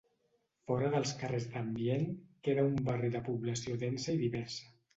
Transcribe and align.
Fora 0.71 0.87
dels 0.95 1.11
carrers 1.19 1.45
d'ambient, 1.51 2.07
queda 2.49 2.65
un 2.73 2.81
barri 2.89 3.13
de 3.19 3.25
població 3.31 3.79
densa 3.87 4.19
i 4.21 4.21
diversa. 4.27 4.71